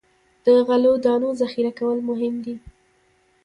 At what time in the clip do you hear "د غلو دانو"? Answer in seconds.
0.45-1.29